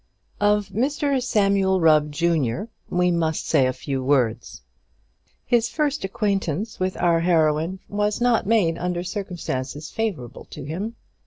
Of 0.39 0.69
Mr 0.69 1.21
Samuel 1.21 1.79
Rubb, 1.79 2.11
junior, 2.11 2.69
we 2.89 3.11
must 3.11 3.47
say 3.47 3.67
a 3.67 3.71
few 3.71 4.03
words. 4.03 4.63
His 5.45 5.69
first 5.69 6.03
acquaintance 6.03 6.79
with 6.79 6.97
our 6.97 7.19
heroine 7.19 7.77
was 7.87 8.19
not 8.19 8.47
made 8.47 8.79
under 8.79 9.03
circumstances 9.03 9.91
favourable 9.91 10.45
to 10.45 10.63
him. 10.63 10.95